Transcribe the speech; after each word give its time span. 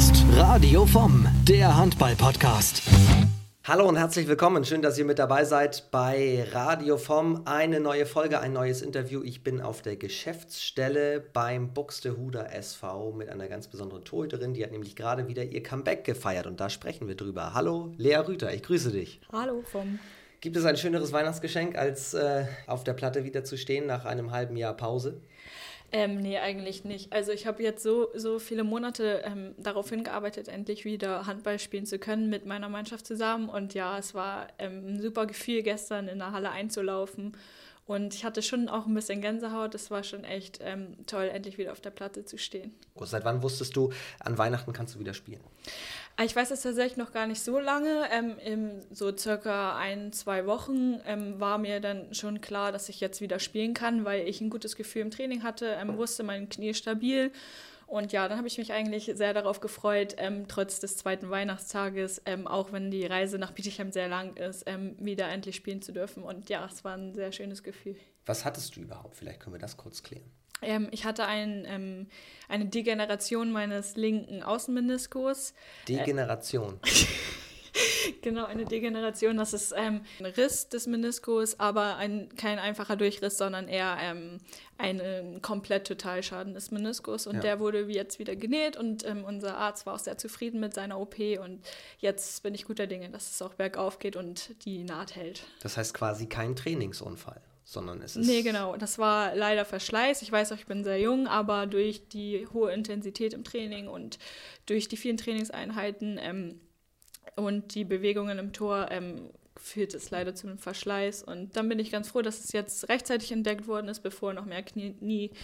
ist 0.00 0.24
Radio 0.34 0.86
vom, 0.86 1.28
der 1.46 1.76
Handball-Podcast. 1.76 2.80
Hallo 3.64 3.86
und 3.86 3.96
herzlich 3.98 4.26
willkommen. 4.28 4.64
Schön, 4.64 4.80
dass 4.80 4.96
ihr 4.96 5.04
mit 5.04 5.18
dabei 5.18 5.44
seid 5.44 5.90
bei 5.90 6.42
Radio 6.52 6.96
vom. 6.96 7.42
Eine 7.44 7.80
neue 7.80 8.06
Folge, 8.06 8.40
ein 8.40 8.54
neues 8.54 8.80
Interview. 8.80 9.22
Ich 9.22 9.44
bin 9.44 9.60
auf 9.60 9.82
der 9.82 9.96
Geschäftsstelle 9.96 11.20
beim 11.20 11.74
Buxtehuder 11.74 12.50
SV 12.50 13.12
mit 13.12 13.28
einer 13.28 13.46
ganz 13.48 13.68
besonderen 13.68 14.02
Torhüterin. 14.02 14.54
Die 14.54 14.64
hat 14.64 14.72
nämlich 14.72 14.96
gerade 14.96 15.28
wieder 15.28 15.44
ihr 15.44 15.62
Comeback 15.62 16.04
gefeiert 16.04 16.46
und 16.46 16.60
da 16.60 16.70
sprechen 16.70 17.06
wir 17.06 17.14
drüber. 17.14 17.52
Hallo, 17.52 17.92
Lea 17.98 18.16
Rüther, 18.26 18.54
ich 18.54 18.62
grüße 18.62 18.92
dich. 18.92 19.20
Hallo 19.30 19.62
vom. 19.70 19.98
Gibt 20.40 20.56
es 20.56 20.64
ein 20.64 20.78
schöneres 20.78 21.12
Weihnachtsgeschenk, 21.12 21.76
als 21.76 22.14
äh, 22.14 22.46
auf 22.66 22.84
der 22.84 22.94
Platte 22.94 23.24
wieder 23.24 23.44
zu 23.44 23.58
stehen 23.58 23.86
nach 23.86 24.06
einem 24.06 24.30
halben 24.30 24.56
Jahr 24.56 24.74
Pause? 24.74 25.20
Ähm, 25.92 26.20
nee, 26.20 26.38
eigentlich 26.38 26.84
nicht. 26.84 27.12
Also 27.12 27.32
ich 27.32 27.46
habe 27.46 27.62
jetzt 27.64 27.82
so, 27.82 28.10
so 28.14 28.38
viele 28.38 28.62
Monate 28.62 29.22
ähm, 29.24 29.54
darauf 29.58 29.90
hingearbeitet, 29.90 30.46
endlich 30.46 30.84
wieder 30.84 31.26
Handball 31.26 31.58
spielen 31.58 31.84
zu 31.84 31.98
können 31.98 32.30
mit 32.30 32.46
meiner 32.46 32.68
Mannschaft 32.68 33.06
zusammen. 33.06 33.48
Und 33.48 33.74
ja, 33.74 33.98
es 33.98 34.14
war 34.14 34.48
ähm, 34.58 34.94
ein 34.94 35.00
super 35.00 35.26
Gefühl, 35.26 35.62
gestern 35.62 36.06
in 36.06 36.18
der 36.18 36.30
Halle 36.30 36.50
einzulaufen. 36.50 37.36
Und 37.90 38.14
ich 38.14 38.24
hatte 38.24 38.40
schon 38.40 38.68
auch 38.68 38.86
ein 38.86 38.94
bisschen 38.94 39.20
Gänsehaut. 39.20 39.74
Es 39.74 39.90
war 39.90 40.04
schon 40.04 40.22
echt 40.22 40.60
ähm, 40.62 40.94
toll, 41.06 41.24
endlich 41.24 41.58
wieder 41.58 41.72
auf 41.72 41.80
der 41.80 41.90
Platte 41.90 42.24
zu 42.24 42.38
stehen. 42.38 42.72
Seit 43.00 43.24
wann 43.24 43.42
wusstest 43.42 43.74
du, 43.74 43.90
an 44.20 44.38
Weihnachten 44.38 44.72
kannst 44.72 44.94
du 44.94 45.00
wieder 45.00 45.12
spielen? 45.12 45.40
Ah, 46.16 46.22
ich 46.22 46.36
weiß 46.36 46.52
es 46.52 46.62
tatsächlich 46.62 46.98
noch 46.98 47.12
gar 47.12 47.26
nicht 47.26 47.42
so 47.42 47.58
lange. 47.58 48.04
Ähm, 48.12 48.38
in 48.44 48.80
so 48.92 49.10
circa 49.16 49.76
ein, 49.76 50.12
zwei 50.12 50.46
Wochen 50.46 51.00
ähm, 51.04 51.40
war 51.40 51.58
mir 51.58 51.80
dann 51.80 52.14
schon 52.14 52.40
klar, 52.40 52.70
dass 52.70 52.88
ich 52.88 53.00
jetzt 53.00 53.20
wieder 53.20 53.40
spielen 53.40 53.74
kann, 53.74 54.04
weil 54.04 54.28
ich 54.28 54.40
ein 54.40 54.50
gutes 54.50 54.76
Gefühl 54.76 55.02
im 55.02 55.10
Training 55.10 55.42
hatte, 55.42 55.66
ähm, 55.66 55.96
wusste, 55.96 56.22
mein 56.22 56.48
Knie 56.48 56.70
ist 56.70 56.78
stabil. 56.78 57.32
Und 57.90 58.12
ja, 58.12 58.28
dann 58.28 58.38
habe 58.38 58.46
ich 58.46 58.56
mich 58.56 58.72
eigentlich 58.72 59.10
sehr 59.16 59.34
darauf 59.34 59.58
gefreut, 59.58 60.14
ähm, 60.18 60.46
trotz 60.46 60.78
des 60.78 60.96
zweiten 60.96 61.28
Weihnachtstages, 61.28 62.22
ähm, 62.24 62.46
auch 62.46 62.70
wenn 62.70 62.92
die 62.92 63.04
Reise 63.04 63.36
nach 63.36 63.50
Bietigheim 63.50 63.90
sehr 63.90 64.06
lang 64.06 64.36
ist, 64.36 64.62
ähm, 64.66 64.94
wieder 65.00 65.28
endlich 65.28 65.56
spielen 65.56 65.82
zu 65.82 65.92
dürfen. 65.92 66.22
Und 66.22 66.48
ja, 66.48 66.64
es 66.70 66.84
war 66.84 66.96
ein 66.96 67.14
sehr 67.14 67.32
schönes 67.32 67.64
Gefühl. 67.64 67.96
Was 68.26 68.44
hattest 68.44 68.76
du 68.76 68.82
überhaupt? 68.82 69.16
Vielleicht 69.16 69.40
können 69.40 69.56
wir 69.56 69.60
das 69.60 69.76
kurz 69.76 70.04
klären. 70.04 70.30
Ähm, 70.62 70.86
ich 70.92 71.04
hatte 71.04 71.26
ein, 71.26 71.64
ähm, 71.66 72.06
eine 72.48 72.66
Degeneration 72.66 73.50
meines 73.50 73.96
linken 73.96 74.44
Außenmeniskos. 74.44 75.52
Degeneration. 75.88 76.78
genau, 78.22 78.44
eine 78.44 78.64
Degeneration. 78.64 79.36
Das 79.36 79.52
ist 79.52 79.72
ähm, 79.76 80.02
ein 80.18 80.26
Riss 80.26 80.68
des 80.68 80.86
Meniskus, 80.86 81.58
aber 81.58 81.96
ein, 81.96 82.28
kein 82.36 82.58
einfacher 82.58 82.96
Durchriss, 82.96 83.38
sondern 83.38 83.68
eher 83.68 83.96
ähm, 84.00 84.38
ein 84.78 85.00
ähm, 85.02 85.42
komplett 85.42 85.86
Totalschaden 85.86 86.54
des 86.54 86.70
Meniskus. 86.70 87.26
Und 87.26 87.36
ja. 87.36 87.40
der 87.40 87.60
wurde 87.60 87.82
jetzt 87.82 88.18
wieder 88.18 88.36
genäht 88.36 88.76
und 88.76 89.06
ähm, 89.06 89.24
unser 89.24 89.56
Arzt 89.56 89.86
war 89.86 89.94
auch 89.94 89.98
sehr 89.98 90.18
zufrieden 90.18 90.60
mit 90.60 90.74
seiner 90.74 90.98
OP. 90.98 91.18
Und 91.18 91.60
jetzt 91.98 92.42
bin 92.42 92.54
ich 92.54 92.64
guter 92.64 92.86
Dinge, 92.86 93.10
dass 93.10 93.30
es 93.30 93.42
auch 93.42 93.54
bergauf 93.54 93.98
geht 93.98 94.16
und 94.16 94.64
die 94.64 94.84
Naht 94.84 95.16
hält. 95.16 95.42
Das 95.62 95.76
heißt 95.76 95.94
quasi 95.94 96.26
kein 96.26 96.56
Trainingsunfall 96.56 97.40
sondern 97.70 98.02
es 98.02 98.16
ist. 98.16 98.26
Nee, 98.26 98.42
genau. 98.42 98.76
Das 98.76 98.98
war 98.98 99.34
leider 99.36 99.64
Verschleiß. 99.64 100.22
Ich 100.22 100.32
weiß 100.32 100.50
auch, 100.50 100.56
ich 100.56 100.66
bin 100.66 100.82
sehr 100.82 100.98
jung, 100.98 101.28
aber 101.28 101.66
durch 101.66 102.08
die 102.08 102.48
hohe 102.52 102.72
Intensität 102.72 103.32
im 103.32 103.44
Training 103.44 103.86
und 103.86 104.18
durch 104.66 104.88
die 104.88 104.96
vielen 104.96 105.16
Trainingseinheiten 105.16 106.18
ähm, 106.20 106.60
und 107.36 107.74
die 107.74 107.84
Bewegungen 107.84 108.38
im 108.38 108.52
Tor 108.52 108.88
ähm, 108.90 109.30
führt 109.56 109.94
es 109.94 110.10
leider 110.10 110.34
zu 110.34 110.46
einem 110.46 110.58
Verschleiß. 110.58 111.22
Und 111.22 111.56
dann 111.56 111.68
bin 111.68 111.78
ich 111.78 111.90
ganz 111.90 112.08
froh, 112.08 112.22
dass 112.22 112.44
es 112.44 112.52
jetzt 112.52 112.88
rechtzeitig 112.88 113.32
entdeckt 113.32 113.66
worden 113.66 113.88
ist, 113.88 114.00
bevor 114.00 114.32
noch 114.32 114.46
mehr 114.46 114.62
Knie-Schäden 114.62 115.36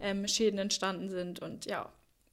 ähm, 0.00 0.58
entstanden 0.58 1.08
sind. 1.08 1.40
Und 1.40 1.64
ja, 1.66 1.90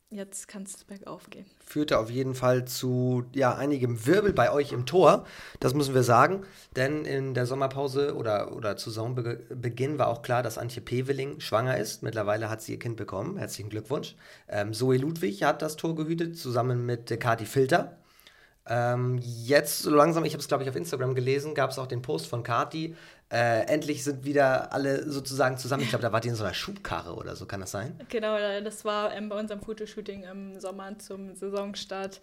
jetzt 0.10 0.48
kann 0.48 0.64
es 0.64 0.84
bergauf 0.84 1.30
gehen. 1.30 1.46
Führte 1.60 2.00
auf 2.00 2.10
jeden 2.10 2.36
Fall 2.36 2.66
zu 2.66 3.24
ja, 3.34 3.56
einigem 3.56 4.06
Wirbel 4.06 4.34
bei 4.34 4.52
euch 4.52 4.72
im 4.72 4.86
Tor, 4.86 5.26
das 5.60 5.74
müssen 5.74 5.94
wir 5.94 6.04
sagen. 6.04 6.42
Denn 6.76 7.06
in 7.06 7.34
der 7.34 7.46
Sommerpause 7.46 8.16
oder, 8.16 8.56
oder 8.56 8.76
zu 8.76 8.90
Saisonbeginn 8.90 9.98
war 9.98 10.08
auch 10.08 10.22
klar, 10.22 10.44
dass 10.44 10.58
Antje 10.58 10.82
Peveling 10.82 11.40
schwanger 11.40 11.78
ist. 11.78 12.04
Mittlerweile 12.04 12.50
hat 12.50 12.62
sie 12.62 12.74
ihr 12.74 12.80
Kind 12.80 12.98
bekommen. 12.98 13.38
Herzlichen 13.38 13.70
Glückwunsch. 13.70 14.16
Ähm, 14.48 14.74
Zoe 14.74 14.98
Ludwig 14.98 15.44
hat 15.44 15.62
das 15.62 15.78
Tor 15.78 15.96
gehütet, 15.96 16.38
zusammen 16.38 16.86
mit 16.86 17.10
äh, 17.12 17.18
Kati 17.18 17.46
Filter. 17.46 17.99
Ähm, 18.68 19.20
jetzt 19.22 19.80
so 19.80 19.90
langsam, 19.90 20.26
ich 20.26 20.34
habe 20.34 20.42
es 20.42 20.48
glaube 20.48 20.64
ich 20.64 20.70
auf 20.70 20.76
Instagram 20.76 21.16
gelesen, 21.16 21.56
gab 21.56 21.72
es 21.72 21.80
auch 21.80 21.88
den 21.88 22.02
Post 22.02 22.28
von 22.28 22.44
Kati, 22.44 22.96
äh, 23.32 23.68
endlich 23.68 24.04
sind 24.04 24.26
wieder 24.26 24.74
alle 24.74 25.10
sozusagen 25.10 25.58
zusammen. 25.58 25.84
Ich 25.84 25.90
glaube, 25.90 26.02
da 26.02 26.12
war 26.12 26.20
die 26.20 26.30
in 26.30 26.36
so 26.36 26.44
einer 26.44 26.54
Schubkarre 26.54 27.14
oder 27.14 27.36
so, 27.36 27.46
kann 27.46 27.60
das 27.60 27.72
sein? 27.72 28.00
Genau, 28.10 28.38
das 28.62 28.86
war 28.86 29.14
ähm, 29.14 29.30
bei 29.30 29.40
unserem 29.40 29.62
Fotoshooting 29.62 30.24
im 30.24 30.60
Sommer 30.60 30.98
zum 30.98 31.36
Saisonstart. 31.36 32.22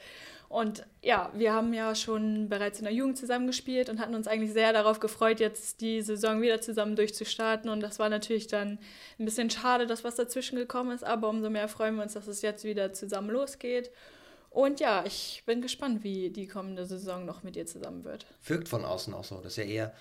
Und 0.48 0.84
ja, 1.02 1.30
wir 1.34 1.52
haben 1.52 1.74
ja 1.74 1.94
schon 1.94 2.48
bereits 2.48 2.78
in 2.78 2.84
der 2.84 2.94
Jugend 2.94 3.18
zusammengespielt 3.18 3.88
und 3.88 4.00
hatten 4.00 4.14
uns 4.14 4.28
eigentlich 4.28 4.52
sehr 4.52 4.72
darauf 4.72 5.00
gefreut, 5.00 5.40
jetzt 5.40 5.80
die 5.80 6.02
Saison 6.02 6.40
wieder 6.40 6.60
zusammen 6.60 6.96
durchzustarten. 6.96 7.70
Und 7.70 7.80
das 7.80 7.98
war 7.98 8.08
natürlich 8.08 8.46
dann 8.46 8.78
ein 9.18 9.24
bisschen 9.24 9.50
schade, 9.50 9.86
dass 9.86 10.04
was 10.04 10.14
dazwischen 10.16 10.56
gekommen 10.56 10.92
ist, 10.92 11.04
aber 11.04 11.28
umso 11.28 11.50
mehr 11.50 11.68
freuen 11.68 11.96
wir 11.96 12.02
uns, 12.02 12.14
dass 12.14 12.26
es 12.26 12.42
jetzt 12.42 12.64
wieder 12.64 12.92
zusammen 12.92 13.30
losgeht. 13.30 13.90
Und 14.56 14.80
ja, 14.80 15.04
ich 15.04 15.42
bin 15.44 15.60
gespannt, 15.60 16.02
wie 16.02 16.30
die 16.30 16.46
kommende 16.46 16.86
Saison 16.86 17.26
noch 17.26 17.42
mit 17.42 17.56
ihr 17.56 17.66
zusammen 17.66 18.04
wird. 18.04 18.24
Wirkt 18.42 18.70
von 18.70 18.86
außen 18.86 19.12
auch 19.12 19.22
so, 19.22 19.38
dass 19.42 19.58
ihr 19.58 19.66
eher 19.66 19.92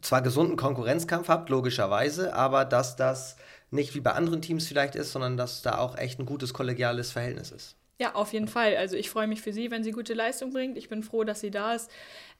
zwar 0.00 0.22
gesunden 0.22 0.56
Konkurrenzkampf 0.56 1.28
habt, 1.28 1.50
logischerweise, 1.50 2.32
aber 2.32 2.64
dass 2.64 2.96
das 2.96 3.36
nicht 3.70 3.94
wie 3.94 4.00
bei 4.00 4.12
anderen 4.12 4.40
Teams 4.40 4.66
vielleicht 4.66 4.94
ist, 4.94 5.12
sondern 5.12 5.36
dass 5.36 5.60
da 5.60 5.76
auch 5.76 5.98
echt 5.98 6.18
ein 6.18 6.24
gutes 6.24 6.54
kollegiales 6.54 7.12
Verhältnis 7.12 7.50
ist. 7.50 7.76
Ja, 7.98 8.14
auf 8.14 8.32
jeden 8.32 8.48
Fall. 8.48 8.74
Also 8.78 8.96
ich 8.96 9.10
freue 9.10 9.26
mich 9.26 9.42
für 9.42 9.52
sie, 9.52 9.70
wenn 9.70 9.84
sie 9.84 9.92
gute 9.92 10.14
Leistung 10.14 10.50
bringt. 10.50 10.78
Ich 10.78 10.88
bin 10.88 11.02
froh, 11.02 11.24
dass 11.24 11.42
sie 11.42 11.50
da 11.50 11.74
ist 11.74 11.90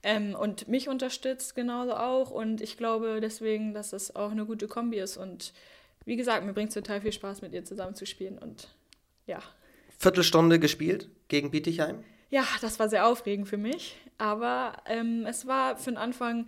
ähm, 0.01 0.33
und 0.33 0.67
mich 0.67 0.89
unterstützt 0.89 1.53
genauso 1.53 1.93
auch. 1.93 2.31
Und 2.31 2.61
ich 2.61 2.75
glaube 2.75 3.19
deswegen, 3.21 3.75
dass 3.75 3.93
es 3.93 4.15
auch 4.15 4.31
eine 4.31 4.47
gute 4.47 4.67
Kombi 4.67 4.97
ist. 4.97 5.15
Und 5.15 5.53
wie 6.05 6.15
gesagt, 6.15 6.43
mir 6.43 6.53
bringt 6.53 6.69
es 6.69 6.73
total 6.73 7.01
viel 7.01 7.13
Spaß, 7.13 7.43
mit 7.43 7.53
ihr 7.53 7.63
zusammen 7.63 7.93
zu 7.93 8.07
spielen. 8.07 8.39
Und 8.39 8.69
ja. 9.27 9.43
Viertelstunde 10.01 10.59
gespielt 10.59 11.09
gegen 11.27 11.51
Bietigheim? 11.51 12.03
Ja, 12.31 12.43
das 12.61 12.79
war 12.79 12.89
sehr 12.89 13.05
aufregend 13.05 13.47
für 13.47 13.57
mich. 13.57 13.95
Aber 14.17 14.73
ähm, 14.87 15.25
es 15.27 15.45
war 15.45 15.77
für 15.77 15.91
den 15.91 15.97
Anfang 15.97 16.47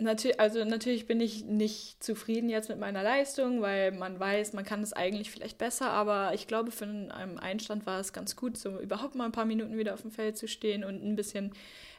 Natürlich, 0.00 0.40
also 0.40 0.64
natürlich 0.64 1.06
bin 1.06 1.20
ich 1.20 1.44
nicht 1.44 2.02
zufrieden 2.02 2.48
jetzt 2.48 2.70
mit 2.70 2.78
meiner 2.78 3.02
Leistung, 3.02 3.60
weil 3.60 3.92
man 3.92 4.18
weiß, 4.18 4.54
man 4.54 4.64
kann 4.64 4.82
es 4.82 4.94
eigentlich 4.94 5.30
vielleicht 5.30 5.58
besser, 5.58 5.90
aber 5.90 6.32
ich 6.32 6.46
glaube, 6.46 6.70
für 6.70 6.84
einen 6.84 7.38
Einstand 7.38 7.84
war 7.84 8.00
es 8.00 8.14
ganz 8.14 8.34
gut, 8.34 8.56
so 8.56 8.80
überhaupt 8.80 9.14
mal 9.14 9.26
ein 9.26 9.32
paar 9.32 9.44
Minuten 9.44 9.76
wieder 9.76 9.92
auf 9.92 10.00
dem 10.00 10.10
Feld 10.10 10.38
zu 10.38 10.48
stehen 10.48 10.84
und 10.84 11.04
ein 11.04 11.16
bisschen 11.16 11.52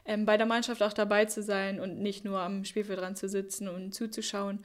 ähm, 0.04 0.26
bei 0.26 0.36
der 0.36 0.46
Mannschaft 0.46 0.82
auch 0.82 0.92
dabei 0.92 1.26
zu 1.26 1.44
sein 1.44 1.78
und 1.78 2.00
nicht 2.00 2.24
nur 2.24 2.40
am 2.40 2.64
Spielfeld 2.64 2.98
dran 2.98 3.14
zu 3.14 3.28
sitzen 3.28 3.68
und 3.68 3.94
zuzuschauen. 3.94 4.58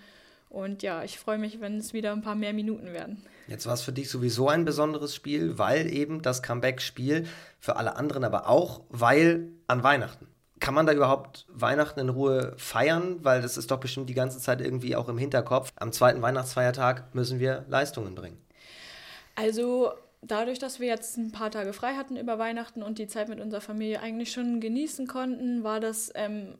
Und 0.50 0.84
ja, 0.84 1.04
ich 1.04 1.20
freue 1.20 1.38
mich, 1.38 1.60
wenn 1.60 1.78
es 1.78 1.94
wieder 1.94 2.12
ein 2.14 2.22
paar 2.22 2.36
mehr 2.36 2.54
Minuten 2.54 2.94
werden. 2.94 3.24
Jetzt 3.48 3.66
war 3.66 3.74
es 3.74 3.82
für 3.82 3.92
dich 3.92 4.10
sowieso 4.10 4.50
ein 4.50 4.66
besonderes 4.66 5.16
Spiel, 5.16 5.58
weil 5.58 5.92
eben 5.92 6.22
das 6.22 6.44
Comeback-Spiel 6.44 7.28
für 7.60 7.76
alle 7.76 7.96
anderen, 7.96 8.24
aber 8.24 8.50
auch 8.50 8.82
weil 8.90 9.50
an 9.68 9.84
Weihnachten 9.84 10.28
kann 10.60 10.74
man 10.74 10.86
da 10.86 10.94
überhaupt 10.94 11.46
Weihnachten 11.50 12.00
in 12.00 12.10
Ruhe 12.10 12.54
feiern? 12.58 13.24
Weil 13.24 13.42
das 13.42 13.58
ist 13.58 13.72
doch 13.72 13.80
bestimmt 13.80 14.10
die 14.10 14.14
ganze 14.14 14.40
Zeit 14.40 14.62
irgendwie 14.62 14.96
auch 14.96 15.10
im 15.10 15.18
Hinterkopf. 15.18 15.72
Am 15.76 15.92
zweiten 15.92 16.22
Weihnachtsfeiertag 16.22 17.14
müssen 17.14 17.40
wir 17.40 17.66
Leistungen 17.68 18.16
bringen. 18.16 18.38
Also 19.36 19.92
dadurch, 20.22 20.60
dass 20.60 20.80
wir 20.80 20.88
jetzt 20.88 21.18
ein 21.18 21.32
paar 21.32 21.52
Tage 21.52 21.74
frei 21.74 21.94
hatten 21.96 22.18
über 22.18 22.40
Weihnachten 22.40 22.82
und 22.82 22.98
die 22.98 23.08
Zeit 23.08 23.30
mit 23.30 23.40
unserer 23.40 23.62
Familie 23.62 24.02
eigentlich 24.02 24.32
schon 24.32 24.60
genießen 24.60 25.08
konnten, 25.08 25.64
war 25.64 25.80
das 25.80 26.12
ähm, 26.16 26.56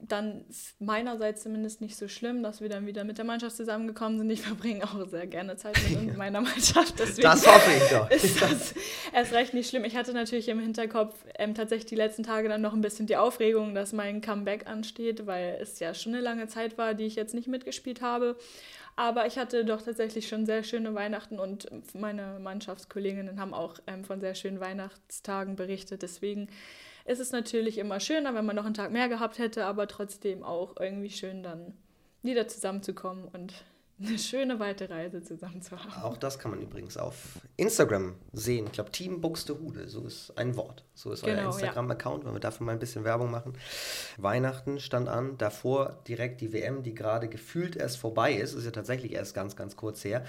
dann 0.00 0.44
meinerseits 0.78 1.42
zumindest 1.42 1.80
nicht 1.80 1.96
so 1.96 2.06
schlimm, 2.06 2.44
dass 2.44 2.60
wir 2.60 2.68
dann 2.68 2.86
wieder 2.86 3.02
mit 3.02 3.18
der 3.18 3.24
Mannschaft 3.24 3.56
zusammengekommen 3.56 4.18
sind. 4.18 4.30
Ich 4.30 4.42
verbringe 4.42 4.84
auch 4.84 5.08
sehr 5.08 5.26
gerne 5.26 5.56
Zeit 5.56 5.76
mit 5.90 6.16
meiner 6.16 6.40
Mannschaft. 6.40 6.98
Deswegen 6.98 7.22
das 7.22 7.44
hoffe 7.44 7.70
ich 7.76 7.90
doch. 7.90 8.08
Ist 8.10 8.40
das 8.40 8.74
erst 9.12 9.32
recht 9.32 9.54
nicht 9.54 9.68
schlimm. 9.68 9.84
Ich 9.84 9.96
hatte 9.96 10.12
natürlich 10.12 10.48
im 10.48 10.60
Hinterkopf 10.60 11.14
ähm, 11.36 11.54
tatsächlich 11.54 11.86
die 11.86 11.96
letzten 11.96 12.22
Tage 12.22 12.48
dann 12.48 12.60
noch 12.60 12.74
ein 12.74 12.80
bisschen 12.80 13.06
die 13.06 13.16
Aufregung, 13.16 13.74
dass 13.74 13.92
mein 13.92 14.20
Comeback 14.20 14.68
ansteht, 14.68 15.26
weil 15.26 15.58
es 15.60 15.80
ja 15.80 15.92
schon 15.94 16.14
eine 16.14 16.22
lange 16.22 16.46
Zeit 16.46 16.78
war, 16.78 16.94
die 16.94 17.04
ich 17.04 17.16
jetzt 17.16 17.34
nicht 17.34 17.48
mitgespielt 17.48 18.00
habe. 18.00 18.36
Aber 18.94 19.26
ich 19.26 19.36
hatte 19.36 19.64
doch 19.64 19.82
tatsächlich 19.82 20.28
schon 20.28 20.46
sehr 20.46 20.62
schöne 20.62 20.94
Weihnachten 20.94 21.40
und 21.40 21.68
meine 21.94 22.38
Mannschaftskolleginnen 22.40 23.40
haben 23.40 23.54
auch 23.54 23.78
ähm, 23.88 24.04
von 24.04 24.20
sehr 24.20 24.36
schönen 24.36 24.60
Weihnachtstagen 24.60 25.56
berichtet. 25.56 26.02
Deswegen 26.02 26.48
ist 27.08 27.20
es 27.20 27.32
natürlich 27.32 27.78
immer 27.78 28.00
schöner, 28.00 28.34
wenn 28.34 28.44
man 28.44 28.54
noch 28.54 28.66
einen 28.66 28.74
Tag 28.74 28.92
mehr 28.92 29.08
gehabt 29.08 29.38
hätte, 29.38 29.64
aber 29.64 29.88
trotzdem 29.88 30.42
auch 30.42 30.76
irgendwie 30.78 31.10
schön 31.10 31.42
dann 31.42 31.74
wieder 32.22 32.48
zusammenzukommen 32.48 33.24
und 33.24 33.64
eine 34.00 34.18
schöne 34.18 34.60
weite 34.60 34.90
Reise 34.90 35.22
zusammen 35.22 35.60
zu 35.60 35.76
haben. 35.76 36.02
Auch 36.02 36.16
das 36.16 36.38
kann 36.38 36.52
man 36.52 36.60
übrigens 36.60 36.96
auf 36.96 37.40
Instagram 37.56 38.14
sehen. 38.32 38.66
Ich 38.66 38.72
glaube, 38.72 38.92
Team 38.92 39.20
Buxtehude, 39.20 39.88
so 39.88 40.06
ist 40.06 40.36
ein 40.36 40.56
Wort. 40.56 40.84
So 40.94 41.10
ist 41.10 41.24
genau, 41.24 41.40
euer 41.40 41.46
Instagram-Account, 41.46 42.24
wenn 42.24 42.32
wir 42.32 42.40
dafür 42.40 42.66
mal 42.66 42.72
ein 42.72 42.78
bisschen 42.78 43.04
Werbung 43.04 43.30
machen. 43.30 43.54
Weihnachten 44.18 44.78
stand 44.78 45.08
an, 45.08 45.36
davor 45.38 46.02
direkt 46.06 46.40
die 46.42 46.52
WM, 46.52 46.82
die 46.82 46.94
gerade 46.94 47.28
gefühlt 47.28 47.74
erst 47.74 47.98
vorbei 47.98 48.34
ist, 48.34 48.54
ist 48.54 48.66
ja 48.66 48.70
tatsächlich 48.70 49.12
erst 49.12 49.34
ganz, 49.34 49.56
ganz 49.56 49.76
kurz 49.76 50.04
her. 50.04 50.24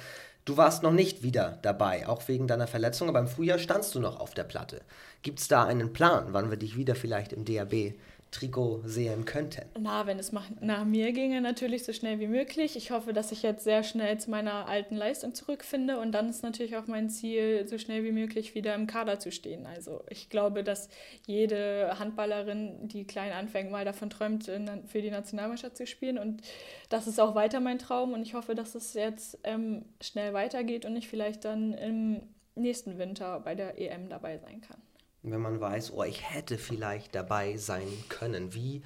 Du 0.46 0.58
warst 0.58 0.84
noch 0.84 0.92
nicht 0.92 1.22
wieder 1.22 1.60
dabei, 1.62 2.08
auch 2.08 2.28
wegen 2.28 2.48
deiner 2.48 2.68
Verletzung, 2.68 3.08
aber 3.10 3.20
im 3.20 3.28
Frühjahr 3.28 3.60
standst 3.60 3.94
du 3.94 4.00
noch 4.00 4.20
auf 4.20 4.34
der 4.34 4.44
Platte. 4.44 4.82
Gibt 5.22 5.40
es 5.40 5.48
da 5.48 5.66
einen 5.66 5.94
Plan, 5.94 6.28
wann 6.32 6.50
wir 6.50 6.58
dich 6.58 6.76
wieder 6.76 6.96
vielleicht 6.96 7.34
im 7.34 7.46
DAB 7.46 7.94
Trikot 8.32 8.82
sehen 8.86 9.26
könnten? 9.26 9.64
Na, 9.80 10.06
wenn 10.06 10.20
es 10.20 10.32
nach 10.32 10.86
mir 10.86 11.12
ginge, 11.14 11.42
natürlich 11.42 11.84
so 11.84 11.94
schnell 11.94 12.20
wie 12.20 12.28
möglich. 12.28 12.76
Ich 12.76 12.92
hoffe, 12.92 13.12
dass 13.12 13.32
ich 13.32 13.42
jetzt 13.42 13.64
sehr 13.64 13.84
schnell 13.84 14.20
zu 14.20 14.30
meiner 14.30 14.68
alten 14.68 14.96
Leistung 14.96 15.34
zurückfinde 15.34 16.00
und 16.00 16.12
dann 16.12 16.30
ist 16.30 16.44
natürlich 16.44 16.78
auch 16.78 16.86
mein 16.86 17.10
Ziel, 17.10 17.68
so 17.68 17.80
schnell 17.80 18.04
wie 18.04 18.12
möglich 18.12 18.54
wieder 18.54 18.76
im 18.76 18.86
Kader 18.86 19.20
zu 19.20 19.32
stehen. 19.32 19.66
Also 19.66 20.04
ich 20.10 20.30
glaube, 20.30 20.64
dass 20.64 20.90
jede 21.26 21.98
Handballerin, 21.98 22.88
die 22.88 23.06
klein 23.06 23.32
anfängt, 23.32 23.72
mal 23.72 23.86
davon 23.86 24.12
träumt, 24.12 24.46
für 24.88 25.02
die 25.02 25.12
Nationalmannschaft 25.12 25.78
zu 25.78 25.88
spielen 25.88 26.20
und 26.20 26.42
das 26.90 27.08
ist 27.08 27.20
auch 27.20 27.34
weiter 27.34 27.60
mein 27.60 27.80
Traum 27.80 28.14
und 28.14 28.22
ich 28.22 28.36
hoffe, 28.36 28.54
dass 28.54 28.76
es 28.76 28.94
jetzt 28.94 29.40
ähm, 29.44 29.86
schnell 30.02 30.34
weitergeht 30.34 30.86
und 30.86 30.96
ich 30.96 31.08
vielleicht 31.08 31.46
dann 31.46 31.74
im 31.74 32.22
nächsten 32.56 32.98
Winter 33.00 33.40
bei 33.40 33.56
der 33.56 33.80
EM 33.80 34.10
dabei 34.10 34.38
sein 34.38 34.62
kann 34.62 34.78
wenn 35.24 35.42
man 35.42 35.60
weiß, 35.60 35.94
oh, 35.94 36.04
ich 36.04 36.30
hätte 36.30 36.58
vielleicht 36.58 37.16
dabei 37.16 37.58
sein 37.58 37.88
können? 38.08 38.54
Wie 38.54 38.82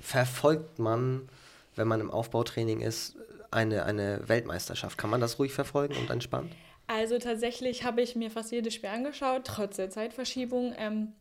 verfolgt 0.00 0.78
man, 0.78 1.28
wenn 1.74 1.88
man 1.88 2.00
im 2.00 2.10
Aufbautraining 2.10 2.80
ist, 2.80 3.16
eine, 3.50 3.84
eine 3.84 4.28
Weltmeisterschaft? 4.28 4.98
Kann 4.98 5.10
man 5.10 5.20
das 5.20 5.38
ruhig 5.38 5.52
verfolgen 5.52 5.96
und 5.96 6.10
entspannt? 6.10 6.52
Also 6.88 7.18
tatsächlich 7.18 7.84
habe 7.84 8.02
ich 8.02 8.14
mir 8.16 8.30
fast 8.30 8.52
jedes 8.52 8.74
Spiel 8.74 8.90
angeschaut, 8.90 9.42
trotz 9.44 9.76
der 9.76 9.90
Zeitverschiebung. 9.90 10.74
Ähm, 10.76 11.12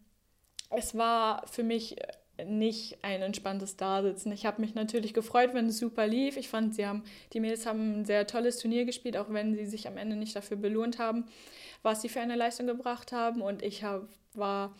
es 0.69 0.95
war 0.95 1.45
für 1.47 1.63
mich 1.63 1.95
nicht 2.43 2.97
ein 3.01 3.21
entspanntes 3.21 3.77
Dasitzen. 3.77 4.31
Ich 4.31 4.45
habe 4.45 4.61
mich 4.61 4.75
natürlich 4.75 5.13
gefreut, 5.13 5.51
wenn 5.53 5.67
es 5.67 5.79
super 5.79 6.05
lief. 6.05 6.37
Ich 6.37 6.49
fand, 6.49 6.75
sie 6.75 6.85
haben, 6.85 7.03
die 7.33 7.39
Mädels 7.39 7.65
haben 7.65 8.01
ein 8.01 8.05
sehr 8.05 8.27
tolles 8.27 8.57
Turnier 8.57 8.85
gespielt, 8.85 9.15
auch 9.17 9.27
wenn 9.29 9.55
sie 9.55 9.65
sich 9.65 9.87
am 9.87 9.97
Ende 9.97 10.15
nicht 10.15 10.35
dafür 10.35 10.57
belohnt 10.57 10.99
haben, 10.99 11.25
was 11.81 12.01
sie 12.01 12.09
für 12.09 12.19
eine 12.19 12.35
Leistung 12.35 12.67
gebracht 12.67 13.11
haben. 13.11 13.41
Und 13.41 13.61
ich 13.61 13.83
hab, 13.83 14.09
war 14.37 14.75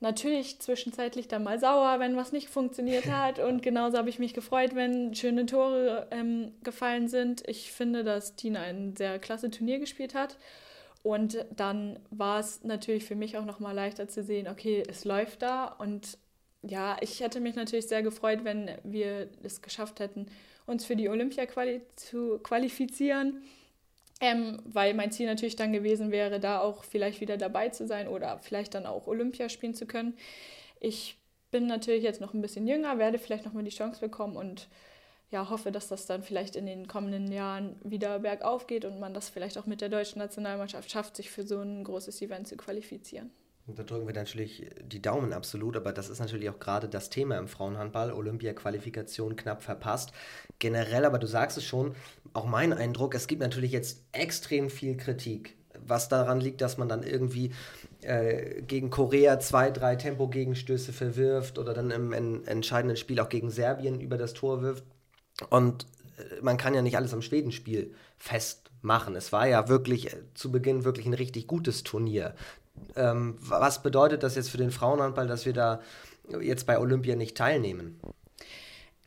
natürlich 0.00 0.58
zwischenzeitlich 0.58 1.28
dann 1.28 1.44
mal 1.44 1.58
sauer, 1.58 2.00
wenn 2.00 2.16
was 2.16 2.32
nicht 2.32 2.48
funktioniert 2.48 3.06
hat. 3.10 3.38
Und 3.38 3.62
genauso 3.62 3.96
habe 3.96 4.10
ich 4.10 4.18
mich 4.18 4.34
gefreut, 4.34 4.74
wenn 4.74 5.14
schöne 5.14 5.46
Tore 5.46 6.08
ähm, 6.10 6.52
gefallen 6.62 7.08
sind. 7.08 7.48
Ich 7.48 7.72
finde, 7.72 8.04
dass 8.04 8.36
Tina 8.36 8.60
ein 8.60 8.96
sehr 8.96 9.18
klasse 9.18 9.50
Turnier 9.50 9.78
gespielt 9.78 10.14
hat. 10.14 10.36
Und 11.02 11.44
dann 11.56 11.98
war 12.10 12.38
es 12.38 12.62
natürlich 12.62 13.04
für 13.04 13.16
mich 13.16 13.36
auch 13.36 13.44
nochmal 13.44 13.74
leichter 13.74 14.06
zu 14.08 14.22
sehen, 14.22 14.46
okay, 14.48 14.84
es 14.88 15.04
läuft 15.04 15.42
da. 15.42 15.64
Und 15.66 16.18
ja, 16.62 16.96
ich 17.00 17.20
hätte 17.20 17.40
mich 17.40 17.56
natürlich 17.56 17.88
sehr 17.88 18.02
gefreut, 18.02 18.40
wenn 18.44 18.70
wir 18.84 19.28
es 19.42 19.62
geschafft 19.62 19.98
hätten, 19.98 20.26
uns 20.66 20.84
für 20.84 20.94
die 20.94 21.08
Olympia 21.08 21.44
-Quali 21.44 21.80
zu 21.96 22.38
qualifizieren. 22.38 23.42
Ähm, 24.22 24.60
weil 24.64 24.94
mein 24.94 25.10
Ziel 25.10 25.26
natürlich 25.26 25.56
dann 25.56 25.72
gewesen 25.72 26.12
wäre, 26.12 26.38
da 26.38 26.60
auch 26.60 26.84
vielleicht 26.84 27.20
wieder 27.20 27.36
dabei 27.36 27.70
zu 27.70 27.88
sein 27.88 28.06
oder 28.06 28.38
vielleicht 28.38 28.74
dann 28.74 28.86
auch 28.86 29.08
Olympia 29.08 29.48
spielen 29.48 29.74
zu 29.74 29.84
können. 29.84 30.14
Ich 30.78 31.18
bin 31.50 31.66
natürlich 31.66 32.04
jetzt 32.04 32.20
noch 32.20 32.32
ein 32.32 32.40
bisschen 32.40 32.68
jünger, 32.68 32.98
werde 32.98 33.18
vielleicht 33.18 33.44
noch 33.44 33.52
mal 33.52 33.64
die 33.64 33.70
Chance 33.70 34.00
bekommen 34.00 34.36
und 34.36 34.68
ja, 35.32 35.50
hoffe, 35.50 35.72
dass 35.72 35.88
das 35.88 36.06
dann 36.06 36.22
vielleicht 36.22 36.54
in 36.54 36.66
den 36.66 36.86
kommenden 36.86 37.32
Jahren 37.32 37.74
wieder 37.82 38.20
bergauf 38.20 38.68
geht 38.68 38.84
und 38.84 39.00
man 39.00 39.12
das 39.12 39.28
vielleicht 39.28 39.58
auch 39.58 39.66
mit 39.66 39.80
der 39.80 39.88
deutschen 39.88 40.20
Nationalmannschaft 40.20 40.90
schafft, 40.90 41.16
sich 41.16 41.28
für 41.28 41.44
so 41.44 41.60
ein 41.60 41.82
großes 41.82 42.22
Event 42.22 42.46
zu 42.46 42.56
qualifizieren. 42.56 43.30
Da 43.68 43.84
drücken 43.84 44.08
wir 44.08 44.14
natürlich 44.14 44.68
die 44.82 45.00
Daumen 45.00 45.32
absolut, 45.32 45.76
aber 45.76 45.92
das 45.92 46.08
ist 46.08 46.18
natürlich 46.18 46.50
auch 46.50 46.58
gerade 46.58 46.88
das 46.88 47.10
Thema 47.10 47.38
im 47.38 47.46
Frauenhandball. 47.46 48.12
Olympia-Qualifikation 48.12 49.36
knapp 49.36 49.62
verpasst. 49.62 50.12
Generell, 50.58 51.04
aber 51.04 51.18
du 51.18 51.28
sagst 51.28 51.56
es 51.58 51.64
schon, 51.64 51.94
auch 52.32 52.44
mein 52.44 52.72
Eindruck, 52.72 53.14
es 53.14 53.28
gibt 53.28 53.40
natürlich 53.40 53.70
jetzt 53.70 54.02
extrem 54.10 54.68
viel 54.68 54.96
Kritik, 54.96 55.56
was 55.86 56.08
daran 56.08 56.40
liegt, 56.40 56.60
dass 56.60 56.76
man 56.76 56.88
dann 56.88 57.04
irgendwie 57.04 57.52
äh, 58.00 58.62
gegen 58.62 58.90
Korea 58.90 59.38
zwei, 59.38 59.70
drei 59.70 59.94
Tempo-Gegenstöße 59.94 60.92
verwirft 60.92 61.56
oder 61.56 61.72
dann 61.72 61.92
im, 61.92 62.12
im 62.12 62.44
entscheidenden 62.44 62.96
Spiel 62.96 63.20
auch 63.20 63.28
gegen 63.28 63.50
Serbien 63.50 64.00
über 64.00 64.18
das 64.18 64.32
Tor 64.32 64.62
wirft. 64.62 64.84
Und 65.50 65.86
äh, 66.18 66.40
man 66.42 66.56
kann 66.56 66.74
ja 66.74 66.82
nicht 66.82 66.96
alles 66.96 67.14
am 67.14 67.22
Schwedenspiel 67.22 67.94
festmachen. 68.18 69.14
Es 69.14 69.32
war 69.32 69.46
ja 69.46 69.68
wirklich 69.68 70.12
äh, 70.12 70.16
zu 70.34 70.50
Beginn 70.50 70.84
wirklich 70.84 71.06
ein 71.06 71.14
richtig 71.14 71.46
gutes 71.46 71.84
Turnier. 71.84 72.34
Ähm, 72.96 73.36
was 73.38 73.82
bedeutet 73.82 74.22
das 74.22 74.34
jetzt 74.34 74.50
für 74.50 74.58
den 74.58 74.70
Frauenhandball, 74.70 75.26
dass 75.26 75.46
wir 75.46 75.52
da 75.52 75.80
jetzt 76.40 76.66
bei 76.66 76.78
Olympia 76.78 77.16
nicht 77.16 77.36
teilnehmen? 77.36 78.00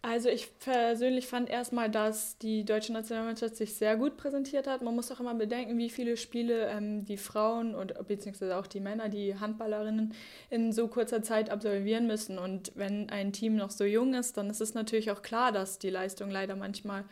Also 0.07 0.29
ich 0.29 0.59
persönlich 0.59 1.25
fand 1.25 1.50
erstmal, 1.50 1.89
dass 1.89 2.38
die 2.38 2.63
deutsche 2.63 2.94
Nationalmannschaft 2.94 3.56
sich 3.56 3.73
sehr 3.73 3.97
gut 3.97 4.17
präsentiert 4.17 4.67
hat. 4.67 4.83
Man 4.83 4.94
muss 4.94 5.12
auch 5.12 5.19
immer 5.19 5.33
bedenken, 5.33 5.79
wie 5.79 5.89
viele 5.89 6.15
Spiele 6.15 6.67
ähm, 6.67 7.06
die 7.06 7.17
Frauen 7.17 7.73
und 7.73 7.95
beziehungsweise 8.07 8.56
auch 8.56 8.67
die 8.67 8.81
Männer, 8.81 9.09
die 9.09 9.39
Handballerinnen 9.39 10.13
in 10.51 10.71
so 10.71 10.88
kurzer 10.89 11.23
Zeit 11.23 11.50
absolvieren 11.50 12.06
müssen. 12.06 12.38
Und 12.38 12.71
wenn 12.75 13.09
ein 13.09 13.33
Team 13.33 13.56
noch 13.56 13.71
so 13.71 13.83
jung 13.83 14.13
ist, 14.13 14.38
dann 14.38 14.47
ist 14.51 14.62
es 14.62 14.75
natürlich 14.75 15.09
auch 15.09 15.23
klar, 15.23 15.51
dass 15.51 15.79
die 15.79 15.89
Leistung 15.89 16.29
leider 16.29 16.56
manchmal 16.56 17.03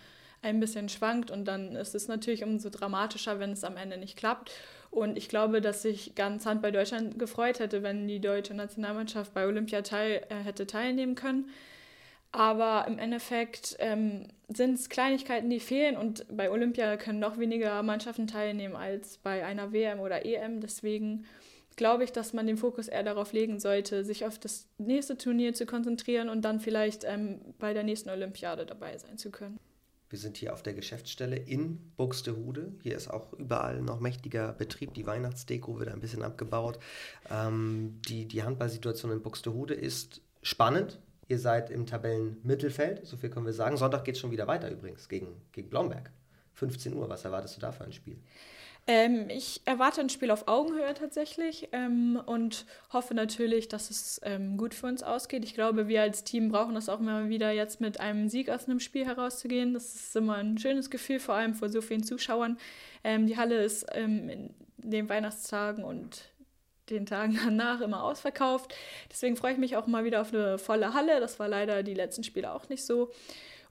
ein 0.44 0.60
bisschen 0.60 0.90
schwankt 0.90 1.32
und 1.32 1.46
dann 1.46 1.76
ist 1.76 1.96
es 1.96 2.08
natürlich 2.08 2.44
umso 2.44 2.70
dramatischer, 2.70 3.40
wenn 3.40 3.52
es 3.52 3.64
am 3.64 3.78
Ende 3.78 3.98
nicht 3.98 4.18
klappt. 4.18 4.52
Und 4.92 5.18
ich 5.18 5.28
glaube, 5.28 5.60
dass 5.60 5.82
sich 5.82 6.14
ganz 6.14 6.46
Handball 6.46 6.72
Deutschland 6.72 7.18
gefreut 7.18 7.60
hätte, 7.60 7.82
wenn 7.82 8.08
die 8.08 8.20
deutsche 8.20 8.54
Nationalmannschaft 8.54 9.34
bei 9.34 9.48
Olympia 9.48 9.82
teil, 9.82 10.24
äh, 10.30 10.36
hätte 10.36 10.68
teilnehmen 10.68 11.16
können. 11.16 11.50
Aber 12.32 12.86
im 12.88 13.00
Endeffekt 13.00 13.76
ähm, 13.80 14.28
sind 14.50 14.76
es 14.76 14.90
Kleinigkeiten, 14.90 15.50
die 15.50 15.60
fehlen 15.60 15.96
und 15.96 16.26
bei 16.36 16.52
Olympia 16.52 16.98
können 16.98 17.20
noch 17.20 17.38
weniger 17.38 17.82
Mannschaften 17.84 18.28
teilnehmen 18.28 18.76
als 18.76 19.18
bei 19.18 19.46
einer 19.46 19.72
WM 19.72 20.00
oder 20.00 20.26
EM. 20.26 20.60
Deswegen 20.60 21.26
glaube 21.76 22.04
ich, 22.04 22.12
dass 22.12 22.34
man 22.34 22.48
den 22.48 22.58
Fokus 22.58 22.88
eher 22.88 23.04
darauf 23.04 23.34
legen 23.34 23.60
sollte, 23.60 24.04
sich 24.04 24.26
auf 24.26 24.40
das 24.40 24.68
nächste 24.78 25.18
Turnier 25.18 25.54
zu 25.54 25.66
konzentrieren 25.66 26.30
und 26.30 26.42
dann 26.44 26.60
vielleicht 26.60 27.04
ähm, 27.04 27.40
bei 27.60 27.74
der 27.74 27.84
nächsten 27.84 28.10
Olympiade 28.10 28.66
dabei 28.66 28.98
sein 28.98 29.18
zu 29.18 29.32
können. 29.32 29.60
Wir 30.14 30.20
sind 30.20 30.38
hier 30.38 30.54
auf 30.54 30.62
der 30.62 30.76
Geschäftsstelle 30.76 31.38
in 31.38 31.80
Buxtehude. 31.98 32.72
Hier 32.84 32.96
ist 32.96 33.08
auch 33.08 33.34
überall 33.34 33.82
noch 33.82 34.00
mächtiger 34.00 34.54
Betrieb. 34.54 34.94
Die 34.94 35.08
Weihnachtsdeko 35.08 35.80
wird 35.80 35.90
ein 35.90 36.02
bisschen 36.02 36.22
abgebaut. 36.22 36.78
Ähm, 37.32 38.00
die, 38.08 38.28
die 38.28 38.44
Handballsituation 38.44 39.12
in 39.12 39.24
Buxtehude 39.24 39.74
ist 39.74 40.22
spannend. 40.44 41.00
Ihr 41.30 41.40
seid 41.40 41.72
im 41.72 41.88
Tabellenmittelfeld, 41.88 43.08
so 43.08 43.18
viel 43.18 43.32
können 43.32 43.48
wir 43.48 43.54
sagen. 43.54 43.76
Sonntag 43.76 44.06
geht 44.06 44.14
es 44.14 44.22
schon 44.22 44.30
wieder 44.30 44.46
weiter 44.46 44.70
übrigens 44.70 45.10
gegen, 45.10 45.30
gegen 45.52 45.72
Blomberg. 45.72 46.12
15 46.54 46.94
Uhr, 46.94 47.10
was 47.10 47.26
erwartest 47.26 47.58
du 47.58 47.62
da 47.62 47.72
für 47.72 47.84
ein 47.84 47.94
Spiel? 47.94 48.18
Ähm, 48.86 49.30
ich 49.30 49.62
erwarte 49.64 50.02
ein 50.02 50.10
Spiel 50.10 50.30
auf 50.30 50.50
Augenhöhe 50.50 50.94
tatsächlich 50.94 51.70
ähm, 51.72 52.22
und 52.26 52.66
hoffe 52.92 53.14
natürlich, 53.14 53.70
dass 53.70 53.90
es 53.90 54.20
ähm, 54.24 54.58
gut 54.58 54.74
für 54.74 54.88
uns 54.88 55.04
ausgeht. 55.04 55.46
Ich 55.46 55.54
glaube, 55.54 55.88
wir 55.88 56.02
als 56.02 56.26
Team 56.26 56.50
brauchen 56.50 56.76
das 56.76 56.90
auch 56.90 57.00
immer 57.00 57.30
wieder, 57.30 57.52
jetzt 57.52 57.80
mit 57.80 58.02
einem 58.02 58.28
Sieg 58.28 58.50
aus 58.50 58.68
einem 58.68 58.82
Spiel 58.82 59.06
herauszugehen. 59.06 59.74
Das 59.74 59.96
ist 59.96 60.16
immer 60.18 60.36
ein 60.36 60.58
schönes 60.58 60.90
Gefühl, 60.90 61.22
vor 61.22 61.36
allem 61.36 61.54
vor 61.54 61.70
so 61.70 61.82
vielen 61.82 62.04
Zuschauern. 62.04 62.58
Ähm, 63.06 63.26
die 63.26 63.38
Halle 63.38 63.64
ist 63.64 63.86
ähm, 63.94 64.28
in 64.28 64.54
den 64.78 65.08
Weihnachtstagen 65.08 65.86
und 65.86 66.26
den 66.90 67.06
Tagen 67.06 67.40
danach 67.46 67.80
immer 67.80 68.04
ausverkauft. 68.04 68.76
Deswegen 69.10 69.38
freue 69.38 69.54
ich 69.54 69.60
mich 69.60 69.78
auch 69.78 69.88
mal 69.88 70.04
wieder 70.04 70.20
auf 70.20 70.34
eine 70.34 70.58
volle 70.58 70.94
Halle. 70.94 71.22
Das 71.22 71.40
war 71.40 71.48
leider 71.48 71.84
die 71.84 71.94
letzten 71.94 72.26
Spiele 72.26 72.52
auch 72.52 72.68
nicht 72.68 72.86
so. 72.86 73.12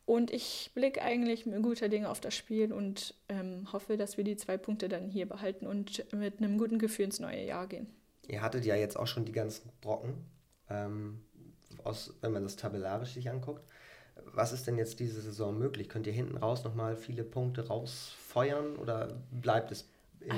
Und 0.04 0.32
ich 0.32 0.70
blicke 0.74 1.00
eigentlich 1.00 1.46
mit 1.46 1.62
guter 1.62 1.88
Dinge 1.88 2.10
auf 2.10 2.20
das 2.20 2.34
Spiel 2.34 2.72
und 2.72 3.14
ähm, 3.28 3.72
hoffe, 3.72 3.96
dass 3.96 4.16
wir 4.16 4.24
die 4.24 4.36
zwei 4.36 4.56
Punkte 4.56 4.88
dann 4.88 5.08
hier 5.08 5.28
behalten 5.28 5.66
und 5.66 6.12
mit 6.12 6.38
einem 6.38 6.58
guten 6.58 6.78
Gefühl 6.78 7.06
ins 7.06 7.20
neue 7.20 7.44
Jahr 7.44 7.66
gehen. 7.66 7.86
Ihr 8.28 8.42
hattet 8.42 8.64
ja 8.64 8.74
jetzt 8.74 8.98
auch 8.98 9.06
schon 9.06 9.24
die 9.24 9.32
ganzen 9.32 9.70
Brocken, 9.80 10.14
ähm, 10.68 11.20
aus, 11.84 12.14
wenn 12.20 12.32
man 12.32 12.42
das 12.42 12.56
tabellarisch 12.56 13.14
sich 13.14 13.30
anguckt. 13.30 13.64
Was 14.34 14.52
ist 14.52 14.66
denn 14.66 14.76
jetzt 14.76 15.00
diese 15.00 15.20
Saison 15.20 15.58
möglich? 15.58 15.88
Könnt 15.88 16.06
ihr 16.06 16.12
hinten 16.12 16.36
raus 16.36 16.64
nochmal 16.64 16.96
viele 16.96 17.24
Punkte 17.24 17.68
rausfeuern 17.68 18.76
oder 18.76 19.20
bleibt 19.30 19.72
es 19.72 19.88